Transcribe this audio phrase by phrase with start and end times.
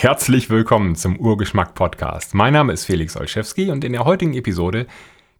[0.00, 2.32] Herzlich willkommen zum Urgeschmack Podcast.
[2.32, 4.86] Mein Name ist Felix Olszewski und in der heutigen Episode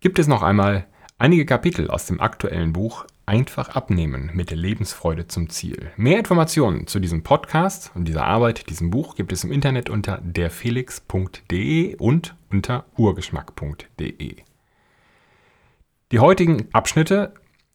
[0.00, 0.86] gibt es noch einmal
[1.16, 5.90] einige Kapitel aus dem aktuellen Buch Einfach abnehmen mit der Lebensfreude zum Ziel.
[5.96, 10.18] Mehr Informationen zu diesem Podcast und dieser Arbeit, diesem Buch gibt es im Internet unter
[10.22, 14.36] derfelix.de und unter urgeschmack.de.
[16.12, 17.32] Die heutigen Abschnitte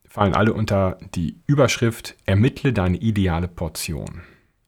[0.08, 4.22] fallen alle unter die Überschrift Ermittle deine ideale Portion.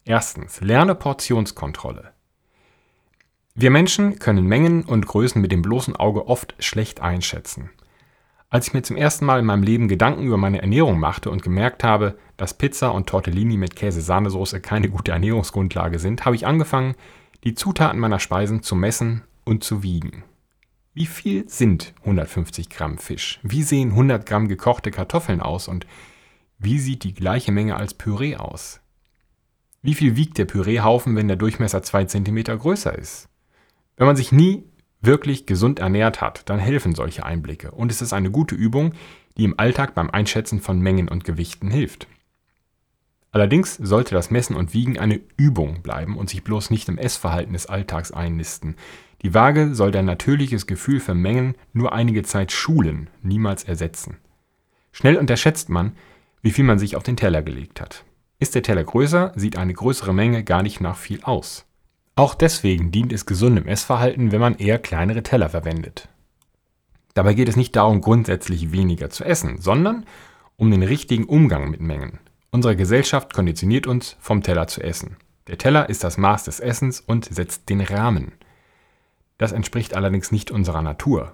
[0.07, 2.13] Erstens, lerne Portionskontrolle.
[3.55, 7.71] Wir Menschen können Mengen und Größen mit dem bloßen Auge oft schlecht einschätzen.
[8.49, 11.43] Als ich mir zum ersten Mal in meinem Leben Gedanken über meine Ernährung machte und
[11.43, 16.95] gemerkt habe, dass Pizza und Tortellini mit Käse-Sahnesoße keine gute Ernährungsgrundlage sind, habe ich angefangen,
[17.43, 20.23] die Zutaten meiner Speisen zu messen und zu wiegen.
[20.93, 23.41] Wie viel sind 150 Gramm Fisch?
[23.43, 25.67] Wie sehen 100 Gramm gekochte Kartoffeln aus?
[25.67, 25.85] Und
[26.59, 28.79] wie sieht die gleiche Menge als Püree aus?
[29.87, 33.29] Wie viel wiegt der Püreehaufen, wenn der Durchmesser 2 cm größer ist?
[33.95, 34.65] Wenn man sich nie
[34.99, 38.91] wirklich gesund ernährt hat, dann helfen solche Einblicke und es ist eine gute Übung,
[39.37, 42.09] die im Alltag beim Einschätzen von Mengen und Gewichten hilft.
[43.31, 47.53] Allerdings sollte das Messen und Wiegen eine Übung bleiben und sich bloß nicht im Essverhalten
[47.53, 48.75] des Alltags einnisten.
[49.21, 54.17] Die Waage soll dein natürliches Gefühl für Mengen nur einige Zeit schulen, niemals ersetzen.
[54.91, 55.93] Schnell unterschätzt man,
[56.41, 58.03] wie viel man sich auf den Teller gelegt hat.
[58.39, 61.65] Ist der Teller größer, sieht eine größere Menge gar nicht nach viel aus.
[62.15, 66.09] Auch deswegen dient es gesundem Essverhalten, wenn man eher kleinere Teller verwendet.
[67.13, 70.05] Dabei geht es nicht darum, grundsätzlich weniger zu essen, sondern
[70.55, 72.19] um den richtigen Umgang mit Mengen.
[72.51, 75.17] Unsere Gesellschaft konditioniert uns, vom Teller zu essen.
[75.47, 78.33] Der Teller ist das Maß des Essens und setzt den Rahmen.
[79.37, 81.33] Das entspricht allerdings nicht unserer Natur.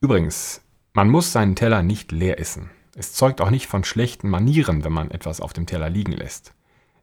[0.00, 2.70] Übrigens, man muss seinen Teller nicht leer essen.
[2.98, 6.52] Es zeugt auch nicht von schlechten Manieren, wenn man etwas auf dem Teller liegen lässt.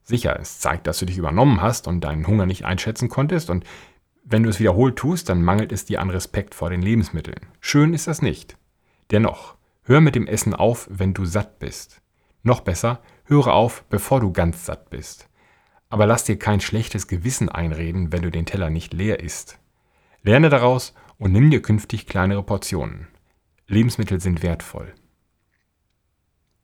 [0.04, 3.64] Sicher, es zeigt, dass du dich übernommen hast und deinen Hunger nicht einschätzen konntest und
[4.26, 7.48] wenn du es wiederholt tust, dann mangelt es dir an Respekt vor den Lebensmitteln.
[7.62, 8.58] Schön ist das nicht.
[9.12, 12.02] Dennoch, hör mit dem Essen auf, wenn du satt bist.
[12.44, 15.30] Noch besser, höre auf, bevor du ganz satt bist.
[15.88, 19.60] Aber lass dir kein schlechtes Gewissen einreden, wenn du den Teller nicht leer isst.
[20.24, 23.08] Lerne daraus und nimm dir künftig kleinere Portionen.
[23.68, 24.94] Lebensmittel sind wertvoll.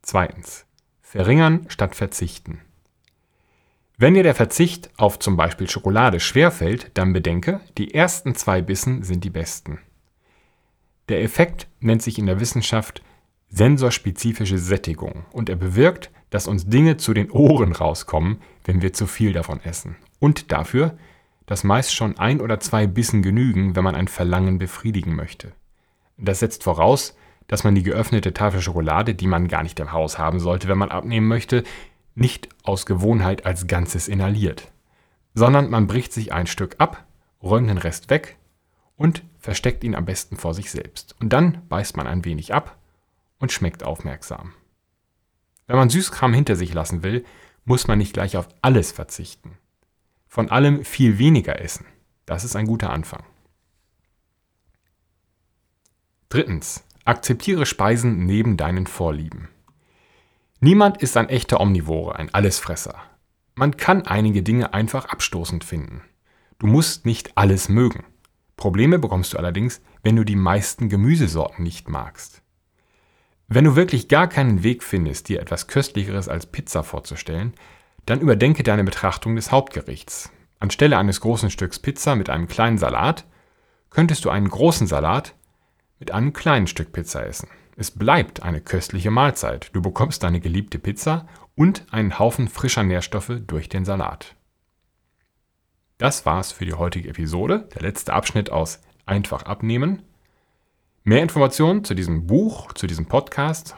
[0.02, 0.66] Zweitens.
[1.00, 2.60] Verringern statt verzichten.
[3.98, 9.04] Wenn dir der Verzicht auf zum Beispiel Schokolade schwerfällt, dann bedenke, die ersten zwei Bissen
[9.04, 9.78] sind die besten.
[11.08, 13.02] Der Effekt nennt sich in der Wissenschaft
[13.48, 19.06] sensorspezifische Sättigung und er bewirkt, dass uns Dinge zu den Ohren rauskommen, wenn wir zu
[19.06, 19.96] viel davon essen.
[20.18, 20.96] Und dafür,
[21.46, 25.52] dass meist schon ein oder zwei Bissen genügen, wenn man ein Verlangen befriedigen möchte.
[26.16, 27.14] Das setzt voraus,
[27.52, 30.78] dass man die geöffnete Tafel Schokolade, die man gar nicht im Haus haben sollte, wenn
[30.78, 31.64] man abnehmen möchte,
[32.14, 34.72] nicht aus Gewohnheit als Ganzes inhaliert,
[35.34, 37.04] sondern man bricht sich ein Stück ab,
[37.42, 38.38] räumt den Rest weg
[38.96, 41.14] und versteckt ihn am besten vor sich selbst.
[41.20, 42.78] Und dann beißt man ein wenig ab
[43.38, 44.54] und schmeckt aufmerksam.
[45.66, 47.22] Wenn man Süßkram hinter sich lassen will,
[47.66, 49.58] muss man nicht gleich auf alles verzichten.
[50.26, 51.84] Von allem viel weniger essen.
[52.24, 53.24] Das ist ein guter Anfang.
[56.30, 56.82] Drittens.
[57.04, 59.48] Akzeptiere Speisen neben deinen Vorlieben.
[60.60, 62.94] Niemand ist ein echter Omnivore, ein Allesfresser.
[63.56, 66.02] Man kann einige Dinge einfach abstoßend finden.
[66.60, 68.04] Du musst nicht alles mögen.
[68.56, 72.42] Probleme bekommst du allerdings, wenn du die meisten Gemüsesorten nicht magst.
[73.48, 77.54] Wenn du wirklich gar keinen Weg findest, dir etwas Köstlicheres als Pizza vorzustellen,
[78.06, 80.30] dann überdenke deine Betrachtung des Hauptgerichts.
[80.60, 83.24] Anstelle eines großen Stücks Pizza mit einem kleinen Salat,
[83.90, 85.34] könntest du einen großen Salat
[86.02, 87.48] mit einem kleinen Stück Pizza essen.
[87.76, 89.70] Es bleibt eine köstliche Mahlzeit.
[89.72, 94.34] Du bekommst deine geliebte Pizza und einen Haufen frischer Nährstoffe durch den Salat.
[95.98, 100.02] Das war's für die heutige Episode, der letzte Abschnitt aus Einfach abnehmen.
[101.04, 103.76] Mehr Informationen zu diesem Buch, zu diesem Podcast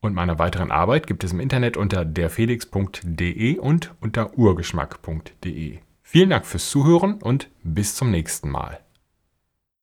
[0.00, 5.78] und meiner weiteren Arbeit gibt es im Internet unter derfelix.de und unter urgeschmack.de.
[6.02, 8.80] Vielen Dank fürs Zuhören und bis zum nächsten Mal.